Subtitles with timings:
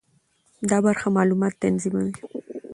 [0.69, 2.13] دا برخه معلومات تنظیموي.